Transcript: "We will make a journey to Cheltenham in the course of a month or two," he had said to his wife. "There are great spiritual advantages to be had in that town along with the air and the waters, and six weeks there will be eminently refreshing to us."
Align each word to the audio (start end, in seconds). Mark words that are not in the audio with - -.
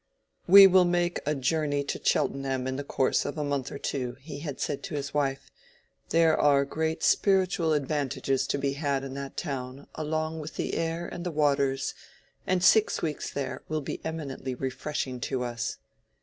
"We 0.47 0.65
will 0.65 0.83
make 0.85 1.19
a 1.27 1.35
journey 1.35 1.83
to 1.83 2.01
Cheltenham 2.03 2.65
in 2.65 2.75
the 2.75 2.83
course 2.83 3.23
of 3.23 3.37
a 3.37 3.43
month 3.43 3.71
or 3.71 3.77
two," 3.77 4.17
he 4.19 4.39
had 4.39 4.59
said 4.59 4.81
to 4.81 4.95
his 4.95 5.13
wife. 5.13 5.51
"There 6.09 6.35
are 6.41 6.65
great 6.65 7.03
spiritual 7.03 7.73
advantages 7.73 8.47
to 8.47 8.57
be 8.57 8.73
had 8.73 9.03
in 9.03 9.13
that 9.13 9.37
town 9.37 9.85
along 9.93 10.39
with 10.39 10.55
the 10.55 10.73
air 10.73 11.07
and 11.07 11.23
the 11.23 11.29
waters, 11.29 11.93
and 12.47 12.63
six 12.63 13.03
weeks 13.03 13.29
there 13.29 13.61
will 13.69 13.81
be 13.81 14.01
eminently 14.03 14.55
refreshing 14.55 15.19
to 15.19 15.43
us." 15.43 15.77